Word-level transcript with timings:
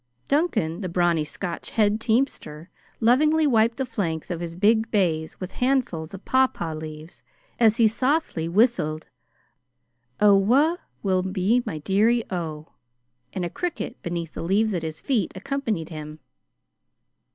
Duncan, 0.27 0.81
the 0.81 0.89
brawny 0.89 1.23
Scotch 1.23 1.69
head 1.69 2.01
teamster, 2.01 2.71
lovingly 2.99 3.45
wiped 3.45 3.77
the 3.77 3.85
flanks 3.85 4.31
of 4.31 4.39
his 4.39 4.55
big 4.55 4.89
bays 4.89 5.39
with 5.39 5.51
handfuls 5.51 6.15
of 6.15 6.25
pawpaw 6.25 6.73
leaves, 6.73 7.21
as 7.59 7.77
he 7.77 7.87
softly 7.87 8.49
whistled, 8.49 9.05
"O 10.19 10.35
wha 10.35 10.77
will 11.03 11.21
be 11.21 11.61
my 11.67 11.77
dearie, 11.77 12.23
O!" 12.31 12.69
and 13.33 13.45
a 13.45 13.49
cricket 13.51 14.01
beneath 14.01 14.33
the 14.33 14.41
leaves 14.41 14.73
at 14.73 14.81
his 14.81 14.99
feet 15.01 15.31
accompanied 15.35 15.89
him. 15.89 16.17